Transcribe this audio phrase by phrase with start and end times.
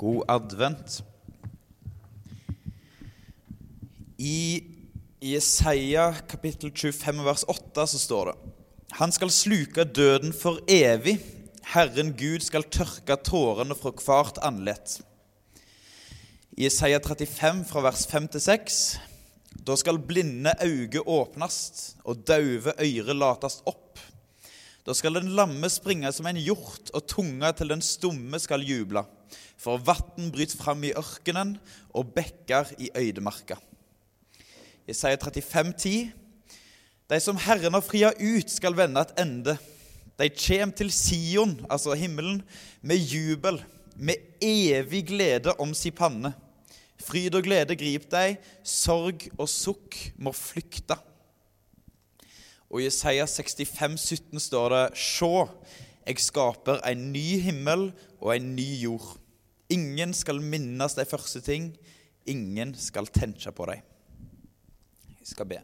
[0.00, 1.02] God advent.
[4.16, 4.64] I
[5.20, 8.36] Jesaja kapittel 25 vers 8 så står det
[8.96, 11.18] Han skal sluke døden for evig.
[11.74, 14.96] Herren Gud skal tørke tårene fra hvert andlet.
[16.56, 18.80] I Jesaja 35 fra vers 5 til 6
[19.68, 23.79] Da skal blinde øyne åpnast og døve øyre latast opp.
[24.90, 29.04] Da skal den lamme springe som en hjort, og tunga til den stumme skal juble.
[29.54, 31.52] For vann bryter fram i ørkenen,
[31.94, 33.54] og bekker i øydemarka.
[34.88, 36.10] Jesaja 35, 10.
[37.06, 39.54] De som Herren har fria ut, skal vende et ende.
[40.18, 42.42] De kjem til Sion, altså himmelen,
[42.82, 43.60] med jubel,
[43.94, 46.32] med evig glede om si panne.
[46.98, 50.98] Fryd og glede grip deg, sorg og sukk må flykte.
[52.70, 55.48] Og i Jesaja 65, 17 står det Sjå,
[56.06, 57.88] jeg skaper en ny himmel
[58.20, 59.16] og en ny jord.
[59.70, 61.72] Ingen skal minnes de første ting,
[62.30, 63.82] ingen skal tenke på dem.
[65.18, 65.58] Jeg skal be.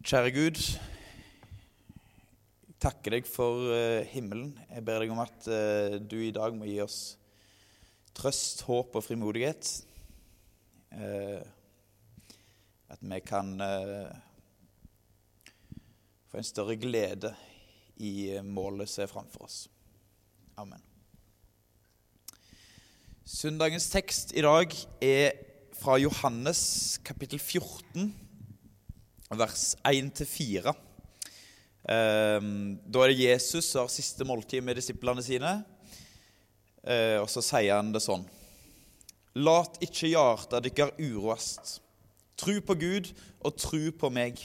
[0.00, 0.58] Kjære Gud,
[2.64, 4.54] jeg takker deg for uh, himmelen.
[4.72, 7.00] Jeg ber deg om at uh, du i dag må gi oss
[8.16, 9.68] trøst, håp og frimodighet.
[12.90, 13.54] At vi kan
[16.30, 17.30] få en større glede
[18.02, 19.60] i målet som er framfor oss.
[20.58, 20.82] Amen.
[23.30, 24.74] Søndagens tekst i dag
[25.06, 25.36] er
[25.78, 28.10] fra Johannes kapittel 14,
[29.38, 30.74] vers 1-4.
[31.88, 35.52] Ehm, da er det Jesus som har siste måltid med disiplene sine,
[36.84, 38.26] eh, og så sier han det sånn.
[39.40, 41.78] Lat ikke hjarta dykkar uroast.
[42.40, 43.10] Tru på Gud
[43.44, 44.38] og tru på meg.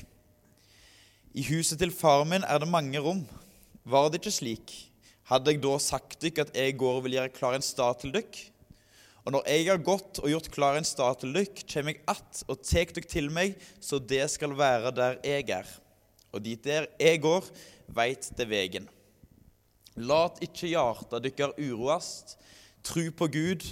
[1.31, 3.21] I huset til faren min er det mange rom.
[3.88, 4.73] Var det ikke slik?
[5.29, 8.11] Hadde jeg da sagt dere at jeg går og vil gjøre klar en stad til
[8.11, 8.41] dere?
[9.23, 12.44] Og når jeg har gått og gjort klar en stad til dere, kommer jeg att
[12.47, 15.69] og tek dere til meg, så det skal være der jeg er.
[16.34, 17.47] Og dit der jeg går,
[17.88, 18.89] veit det vegen.
[19.95, 22.35] Lat ikke hjarta dykkar uroast.
[22.84, 23.63] Tru på Gud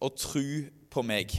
[0.00, 1.36] og tru på meg.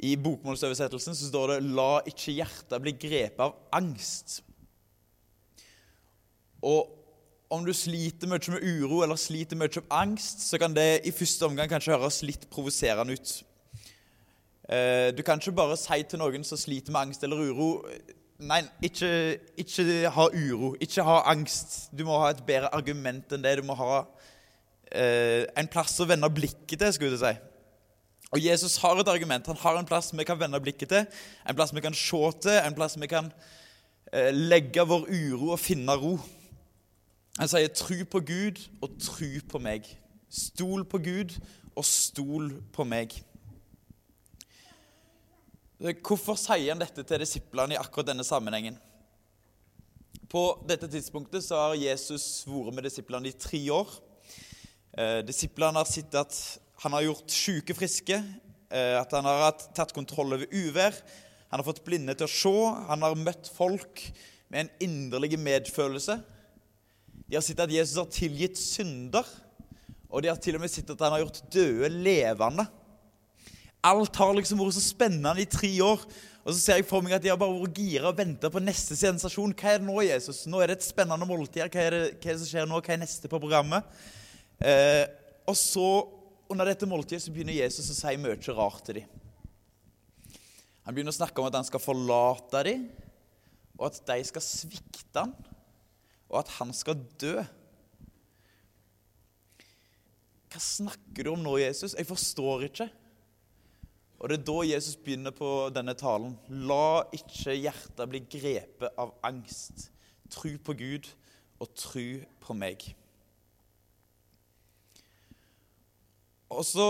[0.00, 4.40] I bokmålsoversettelsen så står det 'La ikke hjertet bli grepet av angst'.
[6.62, 6.88] Og
[7.50, 11.10] om du sliter mye med uro eller sliter mye med angst, så kan det i
[11.10, 13.42] første omgang kanskje høres litt provoserende ut.
[14.68, 17.70] Eh, du kan ikke bare si til noen som sliter med angst eller uro
[18.40, 21.90] Nei, ikke, ikke ha uro, ikke ha angst.
[21.92, 23.58] Du må ha et bedre argument enn det.
[23.60, 23.98] Du må ha
[24.96, 27.49] eh, en plass å vende blikket til, skulle jeg si.
[28.30, 29.46] Og Jesus har et argument.
[29.46, 31.06] Han har en plass vi kan vende blikket til,
[31.48, 33.32] en plass vi kan se til, en plass vi kan
[34.12, 36.18] eh, legge vår uro og finne ro.
[37.38, 39.88] Han sier 'tru på Gud og tru på meg'.
[40.30, 41.34] Stol på Gud
[41.74, 43.14] og stol på meg.
[45.80, 48.76] Hvorfor sier han dette til disiplene i akkurat denne sammenhengen?
[50.30, 53.88] På dette tidspunktet så har Jesus vært med disiplene i tre år.
[54.92, 56.36] Eh, disiplene har sett at
[56.80, 58.16] han har gjort syke friske,
[58.72, 60.96] eh, at han har tatt kontroll over uvær.
[61.50, 62.54] Han har fått blinde til å se.
[62.88, 64.04] Han har møtt folk
[64.48, 66.16] med en inderlig medfølelse.
[67.30, 69.26] De har sett at Jesus har tilgitt synder,
[70.10, 72.64] og de har til og med sett at han har gjort døde levende.
[73.86, 76.02] Alt har liksom vært så spennende i tre år.
[76.40, 78.62] Og så ser jeg for meg at de har bare vært gira og venta på
[78.64, 79.52] neste sensasjon.
[79.52, 80.46] Hva er det nå, Jesus?
[80.48, 81.62] Nå er det et spennende måltid.
[81.66, 82.80] Hva er det, hva er det som skjer nå?
[82.80, 84.00] Hva er neste på programmet?
[84.64, 85.04] Eh,
[85.48, 85.86] og så,
[86.50, 89.16] under dette måltidet, så begynner Jesus å si mye rart til dem.
[90.84, 92.88] Han begynner å snakke om at han skal forlate dem,
[93.78, 95.34] og at de skal svikte ham
[96.30, 97.34] og at han skal dø.
[100.50, 101.96] Hva snakker du om nå, Jesus?
[101.98, 102.86] Jeg forstår ikke.
[104.20, 106.36] Og det er da Jesus begynner på denne talen.
[106.68, 109.88] La ikke hjertet bli grepet av angst.
[110.30, 111.08] Tru på Gud
[111.60, 112.84] og tru på meg.
[116.50, 116.86] Og så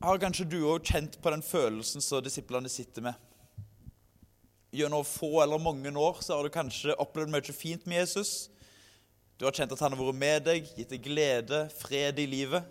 [0.00, 3.16] har kanskje du òg kjent på den følelsen som disiplene sitter med.
[4.76, 8.50] Gjennom få eller mange år så har du kanskje opplevd mye fint med Jesus.
[9.40, 12.66] Du har kjent at han har vært med deg, gitt deg glede, fred i livet.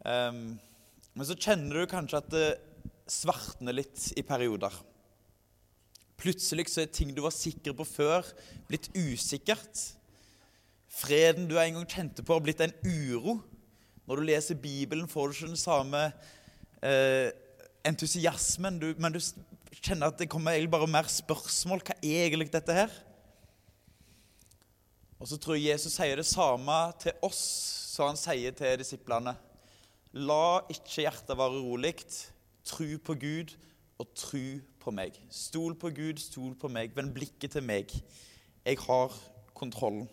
[0.00, 0.56] Um,
[1.12, 2.48] men så kjenner du kanskje at det
[3.12, 4.72] svartner litt i perioder.
[6.22, 8.26] Plutselig så er ting du var sikker på før,
[8.68, 9.84] blitt usikkert.
[10.92, 13.42] Freden du en gang kjente på, har blitt en uro.
[14.06, 16.02] Når du leser Bibelen, får du ikke den samme
[16.82, 17.30] eh,
[17.86, 19.20] entusiasmen, du, men du
[19.82, 21.82] kjenner at det kommer egentlig bare mer spørsmål.
[21.86, 22.92] Hva er egentlig dette her?
[25.22, 27.42] Og så tror jeg Jesus sier det samme til oss
[27.92, 29.36] som han sier til disiplene.
[30.18, 31.94] La ikke hjertet være urolig.
[32.66, 33.54] Tru på Gud
[34.02, 35.14] og tru på meg.
[35.30, 36.90] Stol på Gud, stol på meg.
[36.96, 37.94] Vend blikket til meg.
[38.66, 39.14] Jeg har
[39.54, 40.08] kontrollen.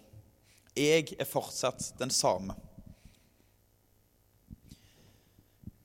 [0.77, 2.53] Jeg er fortsatt den samme.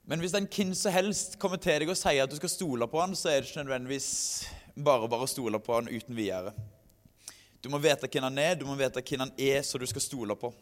[0.05, 2.89] Men hvis en hvem som helst kommer til deg og sier at du skal stole
[2.91, 4.09] på han, så er det ikke nødvendigvis
[4.77, 6.53] bare bare å stole på han uten videre.
[7.65, 10.05] Du må vite hvem han er, du må vite hvem han er, så du skal
[10.05, 10.53] stole på.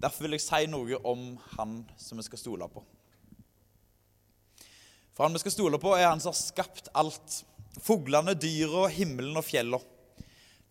[0.00, 2.80] Derfor vil jeg si noe om han som vi skal stole på.
[5.12, 7.42] For han vi skal stole på, er han som har skapt alt.
[7.84, 9.82] Fuglene, dyra, himmelen og fjella.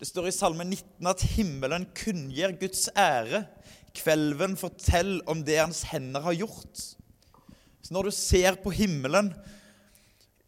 [0.00, 3.44] Det står i Salme 19 at himmelen kunngjør Guds ære.
[3.94, 6.82] Kvelven forteller om det hans hender har gjort.
[7.80, 9.30] Så når du ser på himmelen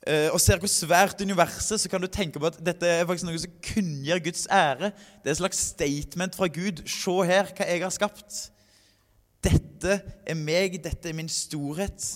[0.07, 3.29] eh, og ser hvor svært universet så kan du tenke på at dette er faktisk
[3.29, 4.93] noe som kunngjør Guds ære.
[5.23, 6.85] Det er et slags statement fra Gud.
[6.89, 8.43] Se her hva jeg har skapt.
[9.43, 9.99] Dette
[10.29, 12.13] er meg, dette er min storhet.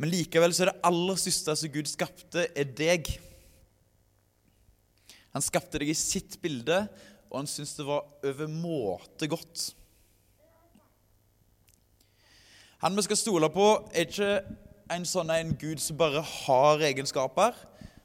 [0.00, 3.10] Men likevel så er det aller største som Gud skapte, er deg.
[5.34, 6.86] Han skapte deg i sitt bilde,
[7.28, 9.66] og han syntes det var overmåte godt.
[12.80, 14.30] Han vi skal stole på, er ikke
[14.90, 17.56] en sånn en Gud som bare har egenskaper.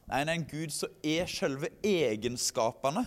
[0.09, 3.05] Nei, en Gud som er selve egenskapene.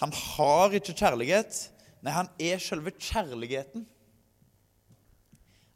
[0.00, 1.60] Han har ikke kjærlighet.
[2.02, 3.86] Nei, han er selve kjærligheten.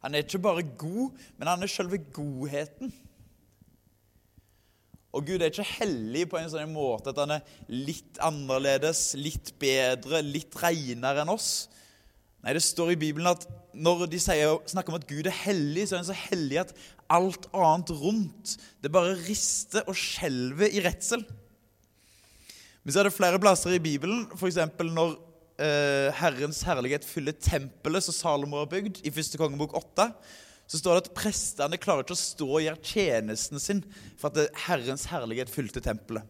[0.02, 2.92] Han er ikke bare god, men han er selve godheten.
[5.14, 9.54] Og Gud er ikke hellig på en sånn måte at han er litt annerledes, litt
[9.60, 11.68] bedre, litt renere enn oss.
[12.40, 13.44] Nei, det står i Bibelen at
[13.76, 16.72] når de sier, snakker om at Gud er hellig, så er han så hellig at
[17.12, 21.24] alt annet rundt det bare rister og skjelver i redsel.
[22.82, 24.58] Men så er det flere plasser i Bibelen, f.eks.
[24.80, 25.14] når
[25.60, 30.08] eh, Herrens herlighet fyller tempelet som Salomo har bygd, i første kongebok 8,
[30.70, 33.82] så står det at prestene klarer ikke å stå og gjøre tjenesten sin
[34.18, 36.24] for at Herrens herlighet fylte tempelet.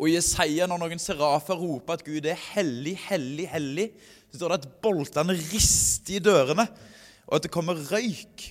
[0.00, 3.90] Og i Jesaja, når noen serafer roper at Gud er hellig, hellig, hellig,
[4.30, 6.66] så står det at boltene rister i dørene,
[7.26, 8.46] og at det kommer røyk.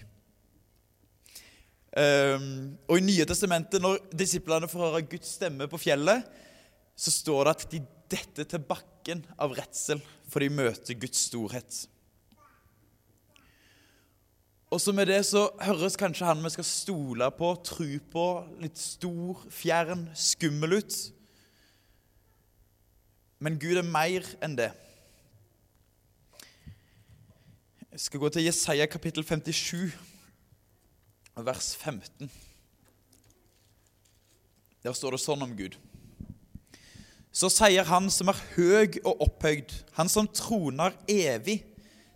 [1.89, 6.27] Um, og I Nye testamentet, når disiplene får høre Guds stemme på fjellet,
[6.99, 7.79] så står det at de
[8.11, 11.85] detter til bakken av redsel, for de møter Guds storhet.
[14.69, 18.25] Og så med det så høres kanskje han vi skal stole på, tro på,
[18.61, 20.97] litt stor, fjern, skummel ut.
[23.41, 24.69] Men Gud er mer enn det.
[27.89, 29.95] Jeg skal gå til Jesaja kapittel 57,
[31.41, 32.30] vers 15.
[34.86, 35.74] Der står det sånn om Gud.
[37.33, 41.63] Så sier Han som er høg og opphøyd, Han som troner evig.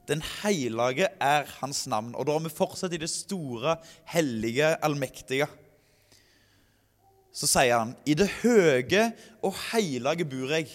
[0.05, 2.13] Den hellige er Hans navn.
[2.13, 3.79] Og da er vi fortsatt i det store,
[4.13, 5.49] hellige, allmektige.
[7.33, 9.07] Så sier han, i det høge
[9.41, 10.69] og hellige bor jeg,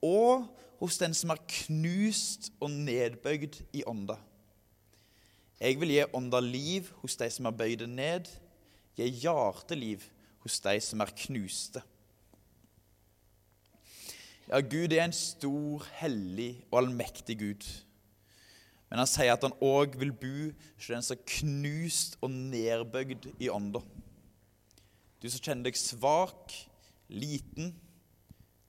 [0.00, 4.18] og hos den som er knust og nedbøyd i ånda.
[5.58, 8.30] Jeg vil gi ånda liv hos de som er bøyde ned,
[8.94, 10.04] gi hjerteliv
[10.44, 11.82] hos de som er knuste.
[14.48, 17.66] Ja, Gud er en stor, hellig og allmektig Gud.
[18.88, 23.28] Men han sier at han òg vil bo hos den som er knust og nedbøyd
[23.36, 23.82] i ånda.
[25.18, 26.54] Du som kjenner deg svak,
[27.10, 27.74] liten,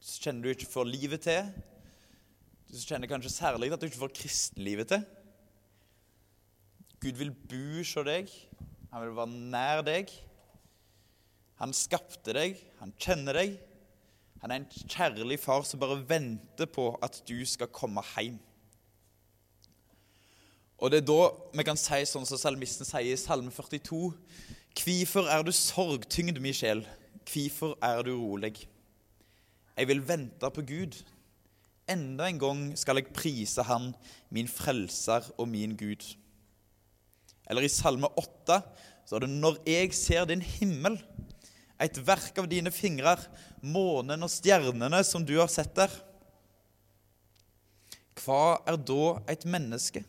[0.02, 1.48] så kjenner du ikke får livet til,
[2.70, 5.06] du kjenner kanskje særlig at du ikke får kristenlivet til.
[7.02, 8.30] Gud vil bo hos deg.
[8.92, 10.12] Han vil være nær deg.
[11.60, 13.58] Han skapte deg, han kjenner deg.
[14.40, 18.38] Han er en kjærlig far som bare venter på at du skal komme hjem.
[20.80, 21.24] Og Det er da
[21.58, 24.14] vi kan si sånn som salmisten sier i Salme 42.:
[24.80, 26.86] Hvorfor er du sorgtyngd, mi sjel?
[27.28, 28.70] Hvorfor er du urolig?
[29.76, 30.96] Jeg vil vente på Gud.
[31.90, 33.92] Enda en gang skal jeg prise Han,
[34.30, 36.06] min frelser og min Gud.
[37.50, 38.60] Eller i Salme 8
[39.10, 41.00] står det Når jeg ser din himmel,
[41.80, 43.22] et verk av dine fingrer,
[43.64, 45.94] månen og stjernene som du har sett der.
[48.20, 50.04] Hva er da et menneske?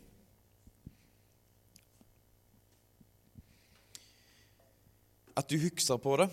[5.38, 6.26] At du husker på det.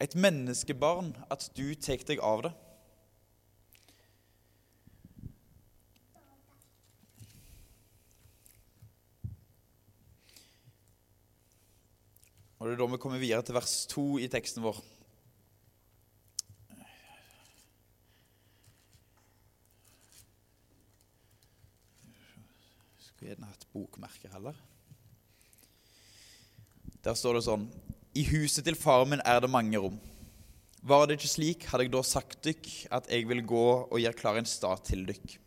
[0.00, 2.56] Et menneskebarn, at du tar deg av det.
[12.76, 14.78] det da vi kommer videre til vers 2 i teksten vår.
[23.00, 24.58] Skulle gjerne hatt bokmerker heller.
[27.06, 27.68] Der står det sånn
[28.18, 29.96] I huset til faren min er det mange rom.
[30.86, 34.20] Var det ikke slik, hadde jeg da sagt dykk at jeg vil gå og gjøre
[34.20, 35.38] klar en stat til dykk.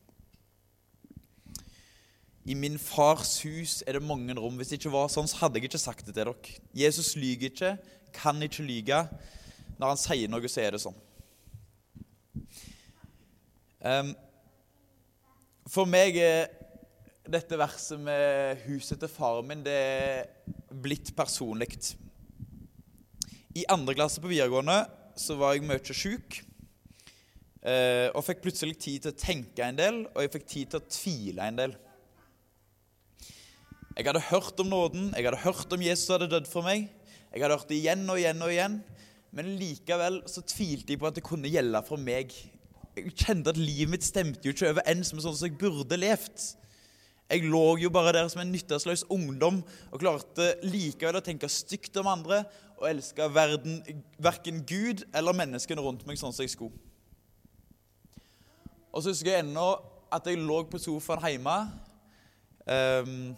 [2.49, 4.55] I min fars hus er det mange rom.
[4.57, 6.55] Hvis det ikke var sånn, så hadde jeg ikke sagt det til dere.
[6.73, 7.75] Jesus lyger ikke,
[8.15, 9.03] kan ikke lyge.
[9.77, 10.97] Når han sier noe, så er det sånn.
[13.79, 14.09] Um,
[15.69, 16.49] for meg er
[17.29, 20.31] dette verset med huset til faren min det er
[20.73, 21.69] blitt personlig.
[23.53, 24.81] I andre klasse på videregående
[25.19, 26.39] så var jeg mye sjuk.
[27.59, 30.81] Eh, og fikk plutselig tid til å tenke en del, og jeg fikk tid til
[30.81, 31.77] å tvile en del.
[33.99, 36.85] Jeg hadde hørt om nåden, jeg hadde hørt om Jesus hadde dødd for meg.
[37.33, 38.77] Jeg hadde hørt det igjen og igjen og igjen,
[39.35, 42.31] men likevel så tvilte jeg på at det kunne gjelde for meg.
[42.95, 46.45] Jeg kjente at livet mitt stemte jo ikke overens med sånn som jeg burde levd.
[47.27, 49.59] Jeg lå jo bare der som en nytteløs ungdom
[49.91, 52.45] og klarte likevel å tenke stygt om andre
[52.79, 53.81] og elske verden,
[54.15, 56.79] verken Gud eller menneskene rundt meg sånn som jeg skulle.
[58.95, 59.67] Og så husker jeg ennå
[60.07, 61.59] at jeg lå på sofaen hjemme
[62.63, 63.35] um,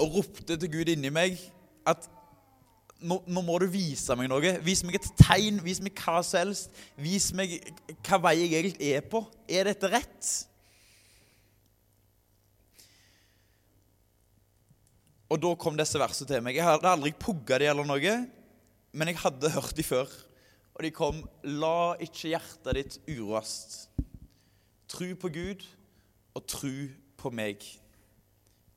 [0.00, 1.38] og ropte til Gud inni meg
[1.86, 2.08] at
[3.04, 4.54] nå, nå, må du vise meg noe.
[4.64, 6.82] Vis meg et tegn, vis meg hva som helst.
[7.00, 7.58] Vis meg
[8.06, 9.20] hva vei jeg egentlig er på.
[9.50, 10.30] Er dette rett?
[15.32, 16.56] Og da kom disse versene til meg.
[16.56, 18.16] Jeg hadde aldri pugga de eller noe,
[18.94, 20.10] men jeg hadde hørt de før.
[20.74, 21.22] Og de kom
[21.60, 23.84] La ikke hjertet ditt uroast.
[24.90, 25.64] Tru på Gud
[26.34, 27.62] og tru på meg.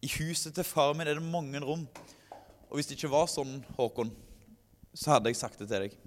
[0.02, 1.88] I huset til faren min er det mange rom.
[2.70, 4.12] Og hvis det ikke var sånn, Håkon,
[4.94, 5.98] så hadde jeg sagt det til deg.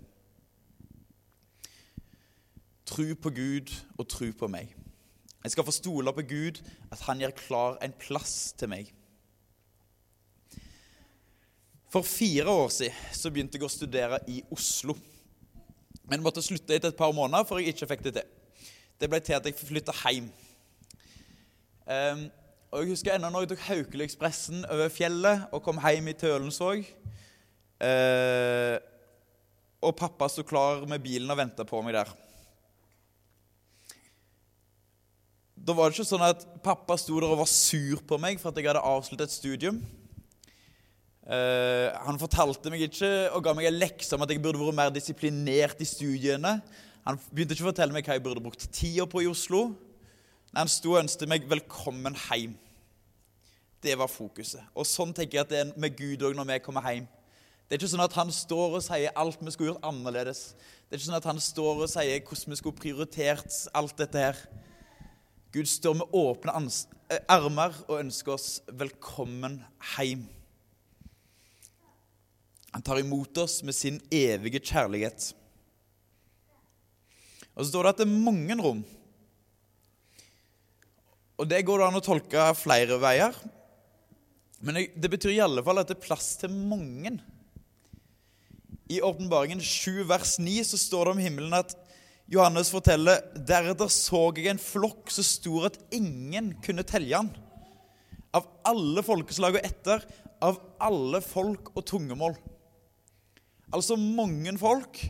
[2.90, 4.74] Tru på Gud og tru på meg.
[5.40, 6.60] Jeg skal få stole på Gud,
[6.92, 8.90] at han gjør klar en plass til meg.
[11.90, 14.94] For fire år siden så begynte jeg å studere i Oslo.
[16.10, 18.28] Men måtte slutte etter et par måneder, for jeg ikke fikk det til.
[19.00, 20.28] Det ble til at jeg flytta hjem.
[21.90, 22.28] Um,
[22.70, 26.84] og Jeg husker ennå når jeg tok Haukeliekspressen over fjellet og kom hjem i Tølensvåg.
[27.82, 28.76] Eh,
[29.82, 32.12] og pappa sto klar med bilen og venta på meg der.
[35.58, 38.52] Da var det ikke sånn at pappa sto der og var sur på meg for
[38.52, 39.82] at jeg hadde avsluttet et studium.
[41.26, 44.78] Eh, han fortalte meg ikke og ga meg en lekse om at jeg burde vært
[44.78, 46.60] mer disiplinert i studiene.
[47.02, 49.72] Han begynte ikke å fortelle meg hva jeg burde brukt tida på i Oslo.
[50.56, 52.56] Han sto og ønsket meg 'velkommen hjem'.
[53.82, 54.62] Det var fokuset.
[54.74, 57.06] Og Sånn tenker jeg at det er med Gud òg når vi kommer hjem.
[57.68, 60.54] Det er ikke sånn at han står og sier alt vi skulle gjort annerledes.
[60.58, 64.18] Det er ikke sånn at han står og sier hvordan vi skulle prioritert alt dette
[64.18, 64.36] her.
[65.52, 66.52] Gud står med åpne
[67.10, 69.64] eh, armer og ønsker oss velkommen
[69.96, 70.28] hjem.
[72.74, 75.32] Han tar imot oss med sin evige kjærlighet.
[77.54, 78.84] Og Så står det at det er mange rom.
[81.40, 83.36] Og Det går det an å tolke flere veier.
[84.60, 87.14] Men det betyr i alle fall at det er plass til mange.
[88.92, 91.72] I Åpenbaringen 7, vers 9 så står det om himmelen at
[92.30, 97.32] Johannes forteller deretter så jeg en flokk så stor at ingen kunne telle han.
[98.36, 100.04] Av alle folkeslag og etter,
[100.44, 102.36] av alle folk og tungemål.
[103.72, 105.00] Altså mange folk.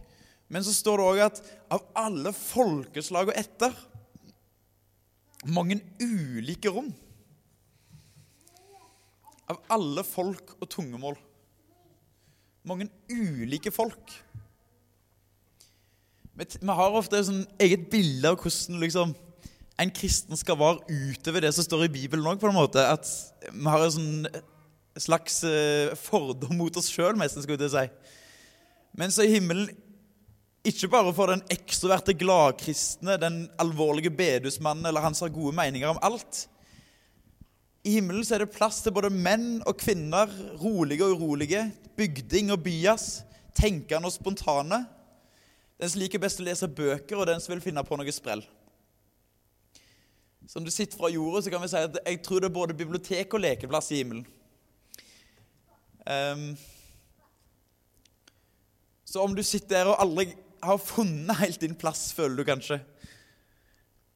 [0.51, 1.43] Men så står det òg at
[1.75, 3.75] av alle folkeslag og etter
[5.49, 6.91] Mange ulike rom.
[9.51, 11.17] Av alle folk og tungemål.
[12.69, 14.13] Mange ulike folk.
[16.37, 19.13] Vi har ofte et sånn eget bilde av hvordan liksom,
[19.81, 24.27] en kristen skal være utover det som står i Bibelen òg, vi har en sånn
[25.01, 28.17] slags eh, fordom mot oss sjøl, nesten, skulle jeg si.
[28.97, 29.71] Men så i himmelen
[30.67, 35.89] ikke bare for den ekstroverte gladkristne, den alvorlige bedusmannen eller han som har gode meninger
[35.89, 36.45] om alt.
[37.85, 40.29] I himmelen så er det plass til både menn og kvinner,
[40.61, 41.65] rolige og urolige,
[41.97, 43.23] bygding og byas,
[43.57, 44.83] tenkende og spontane.
[45.81, 48.45] Den som liker best å lese bøker, og den som vil finne på noe sprell.
[50.51, 52.77] Som du sitter fra jorda, så kan vi si at jeg tror det er både
[52.77, 54.29] bibliotek og lekeplass i himmelen.
[56.05, 56.53] Um,
[59.09, 60.29] så om du sitter der og aldri
[60.63, 62.81] har funnet helt din plass, føler du kanskje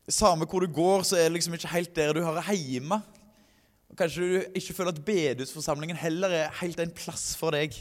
[0.04, 2.98] Samme hvor du går, så er det liksom ikke helt der du hører hjemme.
[3.88, 7.72] Og Kanskje du ikke føler at bedehusforsamlingen heller er helt en plass for deg.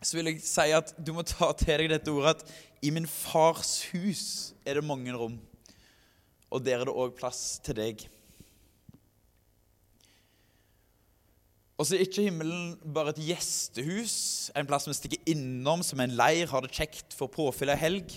[0.00, 3.04] Så vil jeg si at du må ta til deg dette ordet at i min
[3.08, 5.36] fars hus er det mange rom.
[6.48, 8.06] Og der er det òg plass til deg.
[11.74, 14.14] Og så er ikke himmelen bare et gjestehus,
[14.54, 18.14] en plass vi stikker innom som en leir, har det kjekt for påfyll av helg.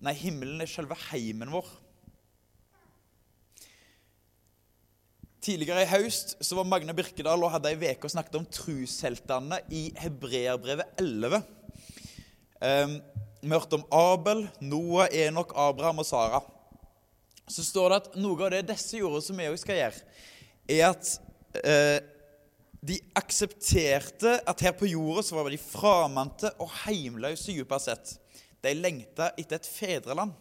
[0.00, 1.68] Nei, himmelen er selve heimen vår.
[5.44, 9.60] Tidligere i høst så var Magne Birkedal og hadde ei uke og snakket om trusheltene
[9.72, 11.42] i Hebreerbrevet 11.
[12.60, 12.96] Um,
[13.40, 16.40] vi hørte om Abel, Noah, Enok, Abraham og Sara.
[17.48, 20.02] Så står det at noe av det disse gjorde, som vi òg skal gjøre,
[20.70, 21.12] er at
[21.64, 21.98] eh,
[22.80, 28.14] de aksepterte at her på jorda så var de framante og heimløse dypest sett.
[28.64, 30.32] De lengta etter et fedreland.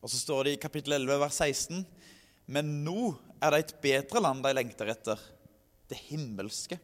[0.00, 1.82] Og så står det i kapittel 11, vers 16.:
[2.46, 3.10] Men nå
[3.42, 5.18] er det et bedre land de lengter etter,
[5.90, 6.78] det himmelske.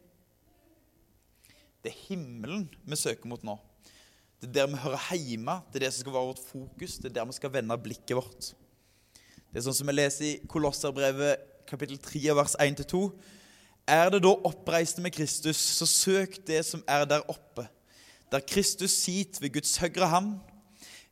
[1.83, 3.55] Det er himmelen vi søker mot nå.
[4.43, 5.61] Det er der vi hører hjemme.
[5.71, 6.99] Det er det som skal være vårt fokus.
[6.99, 8.51] Det er der vi skal vende blikket vårt.
[9.53, 13.07] Det er sånn som vi leser i Kolosserbrevet kapittel 3 vers 1-2.
[13.87, 17.69] Er det da oppreiste med Kristus, så søk det som er der oppe,
[18.33, 20.33] der Kristus sit ved Guds høyre hand.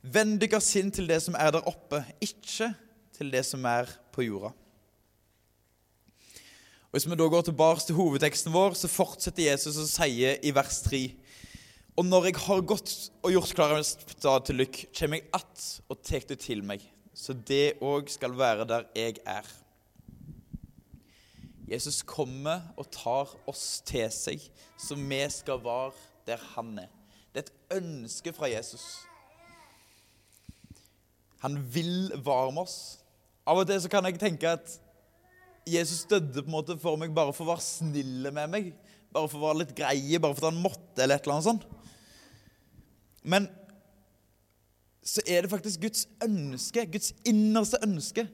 [0.01, 2.73] Vend dere sinn til det som er der oppe, ikke
[3.15, 4.51] til det som er på jorda.
[6.85, 10.51] Og Hvis vi da går tilbake til hovedteksten vår, så fortsetter Jesus å si i
[10.55, 11.05] vers 3
[11.95, 12.91] og når jeg har gått
[13.23, 16.81] og gjort klar en stad til lykk, kommer jeg att og tar det til meg,
[17.13, 19.47] så det òg skal være der jeg er.
[21.65, 24.43] Jesus kommer og tar oss til seg,
[24.77, 25.93] så vi skal være
[26.27, 26.91] der han er.
[27.33, 28.83] Det er et ønske fra Jesus.
[31.41, 32.77] Han vil være med oss.
[33.45, 34.77] Av og til så kan jeg tenke at
[35.65, 38.71] Jesus døde på en måte for meg bare for å være snill med meg.
[39.13, 41.49] Bare for å være litt greie, bare for at han måtte, eller et eller annet
[41.49, 41.67] sånt.
[43.25, 43.47] Men
[45.05, 48.25] så er det faktisk Guds ønske, Guds innerste ønske.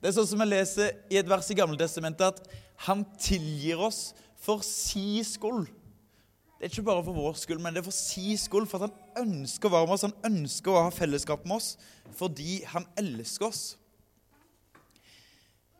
[0.00, 3.80] Det er sånn som jeg leser i et vers i Gamle Testamentet, at han tilgir
[3.82, 5.68] oss for si skyld.
[6.60, 8.90] Det er ikke bare for vår skyld, men det er for si skyld, for at
[8.90, 11.74] han ønsker å være med oss, han ønsker å ha fellesskap med oss,
[12.16, 13.62] fordi han elsker oss.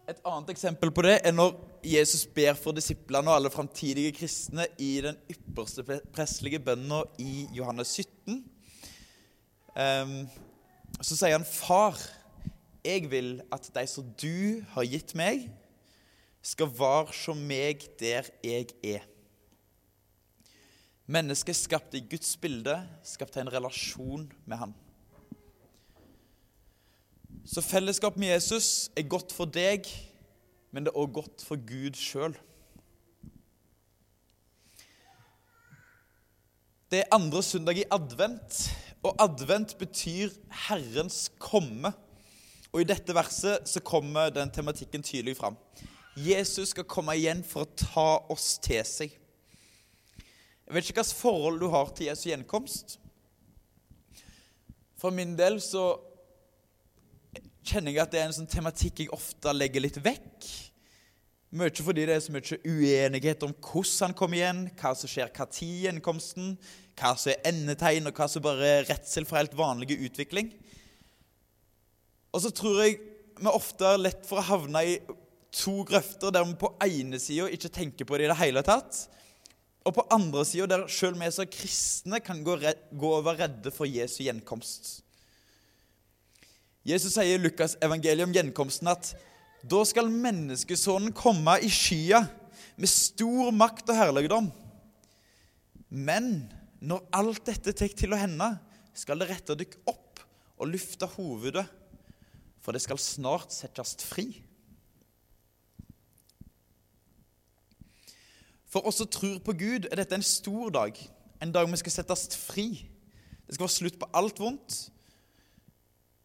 [0.08, 1.52] Et annet eksempel på det er når
[1.86, 7.92] Jesus ber for disiplene og alle framtidige kristne i den ypperste prestelige bønna i Johannes
[8.00, 8.40] 17.
[9.76, 10.16] Um,
[11.00, 12.00] så sier han, 'Far,
[12.84, 15.50] jeg vil at de som du har gitt meg,
[16.42, 19.06] skal være som meg der jeg er.'
[21.10, 24.74] Mennesket skapt i Guds bilde, skapt en relasjon med Han.
[27.44, 29.88] Så fellesskap med Jesus er godt for deg,
[30.70, 32.36] men det er også godt for Gud sjøl.
[36.90, 38.70] Det er andre søndag i advent.
[39.02, 40.30] Og advent betyr
[40.68, 41.92] Herrens komme.
[42.72, 45.56] Og i dette verset så kommer den tematikken tydelig fram.
[46.18, 49.14] Jesus skal komme igjen for å ta oss til seg.
[50.66, 52.98] Jeg vet ikke hvilket forhold du har til Jesu gjenkomst.
[55.00, 55.94] For min del så
[57.66, 60.50] kjenner jeg at det er en sånn tematikk jeg ofte legger litt vekk.
[61.58, 65.32] Mye fordi det er så mye uenighet om hvordan han kommer igjen, hva som skjer
[65.34, 66.52] hva i gjenkomsten,
[67.00, 70.52] hva som er endetegn, og hva som bare er redsel for helt vanlig utvikling.
[72.30, 73.00] Og så tror jeg
[73.40, 74.94] vi ofte er lett for å havne i
[75.54, 79.06] to grøfter der vi på ene sida ikke tenker på det i det hele tatt,
[79.86, 82.58] og på andre sida der sjøl vi som kristne kan gå,
[82.92, 85.00] gå være redde for Jesu gjenkomst.
[86.86, 89.12] Jesus sier i Lukas evangeliet om gjenkomsten at
[89.68, 92.22] da skal menneskesonen komme i skya
[92.80, 94.48] med stor makt og herligdom.
[95.90, 96.48] Men
[96.80, 98.54] når alt dette tar til å hende,
[98.96, 100.22] skal det rette dykk opp
[100.60, 101.66] og lufte hovedet,
[102.60, 104.28] for det skal snart settes fri.
[108.70, 110.94] For oss som tror på Gud, er dette en stor dag.
[111.42, 112.68] En dag vi skal settes fri.
[113.46, 114.76] Det skal være slutt på alt vondt.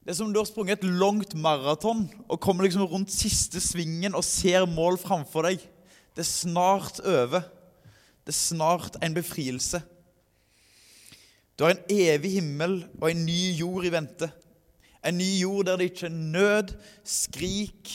[0.05, 3.57] Det er som om du har sprunget et langt maraton og kommer liksom rundt siste
[3.63, 5.63] svingen og ser mål framfor deg.
[6.13, 7.47] Det er snart over.
[8.21, 9.81] Det er snart en befrielse.
[11.57, 14.29] Du har en evig himmel og en ny jord i vente.
[15.01, 17.91] En ny jord der det ikke er nød, skrik,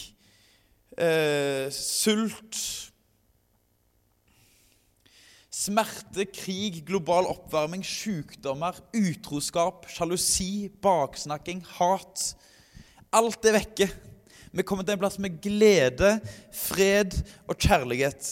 [0.98, 2.89] eh, sult
[5.50, 12.22] Smerte, krig, global oppvarming, sykdommer, utroskap, sjalusi, baksnakking, hat.
[13.10, 13.88] Alt er vekke.
[14.54, 16.16] Vi kommer til en plass med glede,
[16.54, 17.16] fred
[17.50, 18.30] og kjærlighet.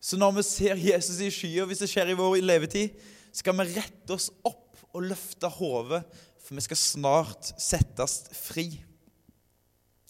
[0.00, 2.96] Så når vi ser Jesus i skya, hvis det skjer i vår levetid,
[3.32, 6.02] skal vi rette oss opp og løfte hodet,
[6.44, 8.66] for vi skal snart settes fri.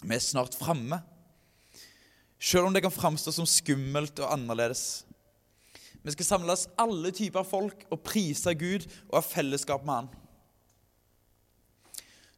[0.04, 0.98] Vi er snart framme.
[2.38, 5.04] Selv om det kan framstå som skummelt og annerledes.
[6.04, 10.08] Vi skal samles alle typer folk og prise Gud og ha fellesskap med Han.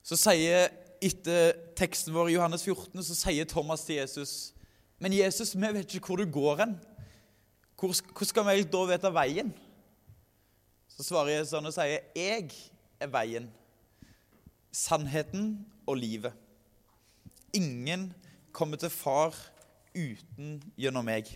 [0.07, 0.69] Så sier
[1.03, 4.53] etter teksten vår i Johannes 14 så sier Thomas til Jesus
[5.03, 6.71] Men Jesus, vi vet ikke hvor du går hen.
[7.77, 9.51] Hvor, hvor skal vi da vite veien?
[10.89, 12.49] Så svarer Jesus han og sier, 'Jeg
[13.01, 13.51] er veien,
[14.73, 16.33] sannheten og livet.'
[17.53, 18.15] Ingen
[18.53, 19.37] kommer til Far
[19.93, 21.29] uten gjennom meg.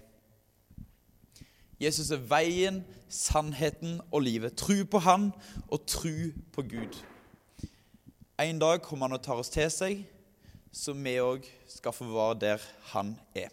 [1.80, 4.56] Jesus er veien, sannheten og livet.
[4.60, 5.30] Tru på Han
[5.68, 6.98] og tru på Gud.
[8.40, 10.02] En dag kommer Han og tar oss til seg,
[10.72, 13.48] så vi òg skal få være der Han er.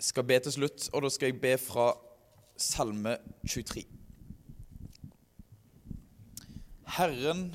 [0.00, 1.92] Jeg skal be til slutt, og da skal jeg be fra
[2.56, 3.84] Salme 23.
[6.96, 7.50] Herren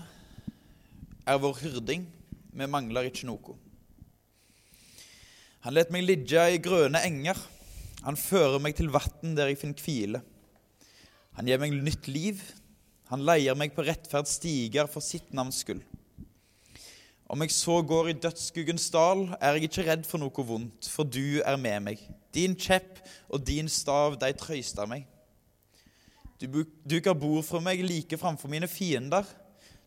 [1.26, 2.06] er vår hyrding,
[2.54, 3.58] vi mangler ikke noe.
[5.66, 7.40] Han let meg ligge i grønne enger.
[8.06, 10.20] Han fører meg til vann der jeg finner hvile.
[11.40, 12.44] Han gir meg nytt liv.
[13.10, 15.82] Han leier meg på rettferds stiger for sitt navns skyld.
[17.26, 21.10] Om jeg så går i dødsskuggens dal, er jeg ikke redd for noe vondt, for
[21.10, 22.06] du er med meg.
[22.30, 23.02] Din kjepp
[23.34, 25.10] og din stav, de trøyster meg.
[26.38, 29.26] Du duker bord for meg like framfor mine fiender.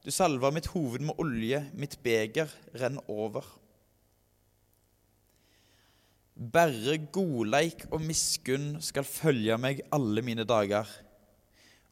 [0.02, 3.46] Du salver mitt hoved med olje, mitt beger renner over.
[6.38, 10.86] Bare godleik og miskunn skal følge meg alle mine dager,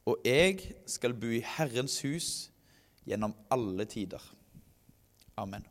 [0.07, 2.29] og jeg skal bo i Herrens hus
[3.03, 4.23] gjennom alle tider.
[5.35, 5.67] Amen.